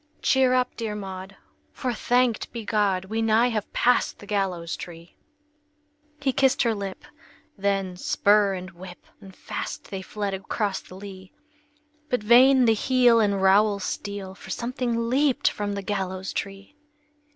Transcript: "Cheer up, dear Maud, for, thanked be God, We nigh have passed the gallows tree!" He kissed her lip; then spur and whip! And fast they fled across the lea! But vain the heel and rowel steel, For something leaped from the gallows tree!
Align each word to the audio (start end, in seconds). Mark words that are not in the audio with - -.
"Cheer 0.23 0.55
up, 0.55 0.75
dear 0.75 0.95
Maud, 0.95 1.35
for, 1.71 1.93
thanked 1.93 2.51
be 2.51 2.65
God, 2.65 3.05
We 3.05 3.21
nigh 3.21 3.49
have 3.49 3.71
passed 3.71 4.17
the 4.17 4.25
gallows 4.25 4.75
tree!" 4.75 5.15
He 6.19 6.33
kissed 6.33 6.63
her 6.63 6.73
lip; 6.73 7.05
then 7.55 7.95
spur 7.97 8.55
and 8.55 8.71
whip! 8.71 9.05
And 9.19 9.35
fast 9.35 9.91
they 9.91 10.01
fled 10.01 10.33
across 10.33 10.79
the 10.79 10.95
lea! 10.95 11.31
But 12.09 12.23
vain 12.23 12.65
the 12.65 12.73
heel 12.73 13.19
and 13.19 13.43
rowel 13.43 13.77
steel, 13.77 14.33
For 14.33 14.49
something 14.49 15.07
leaped 15.07 15.49
from 15.51 15.73
the 15.73 15.83
gallows 15.83 16.33
tree! 16.33 16.73